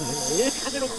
[0.00, 0.94] かけろこ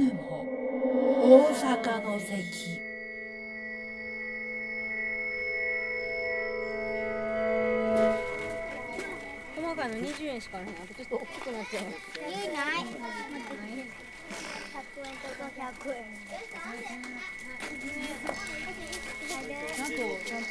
[0.00, 0.46] ぬも
[1.22, 2.80] 大阪の関
[9.56, 12.80] 細かいの20円しかあらへんあとちょっと大きくなっちゃういいない。
[14.70, 16.04] 100円と500円。
[19.28, 20.48] ちゃんとちゃんと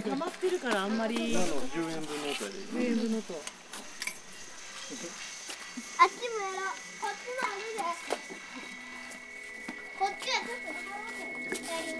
[0.00, 1.16] 溜まってるからあんまり。
[1.16, 3.34] 10円分の音やで10円分のと
[5.98, 6.74] あっちもやろう。
[7.00, 7.82] こっちもあるで。
[9.98, 10.70] こっちはちょっと
[11.72, 11.96] やる。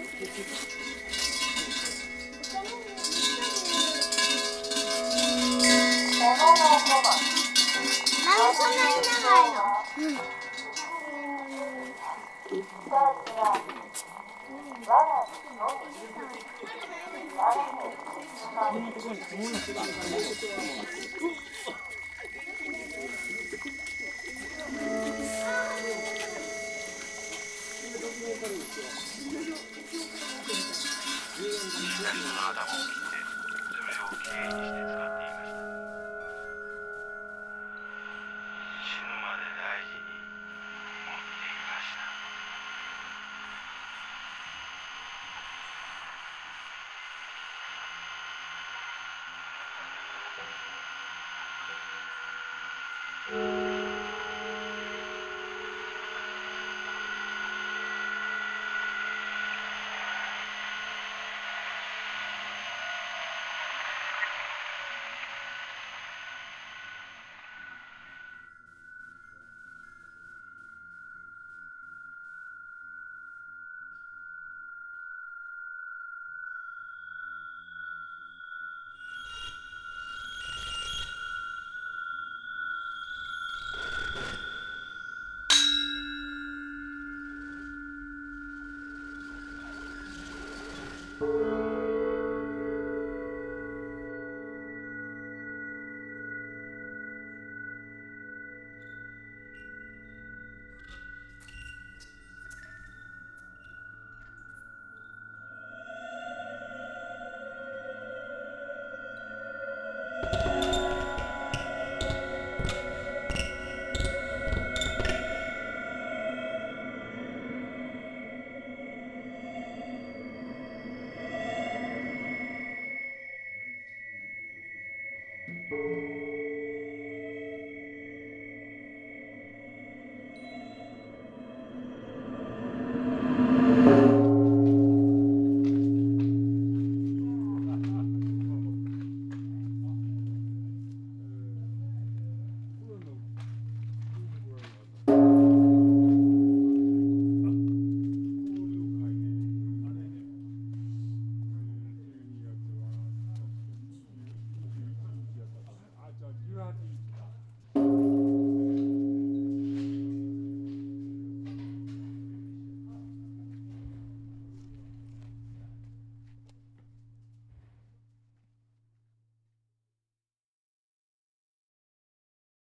[8.25, 9.59] なんでそんなに長いの？
[14.47, 14.53] 死